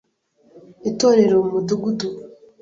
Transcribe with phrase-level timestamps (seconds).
[0.89, 2.07] Itorero mu Mudugudu.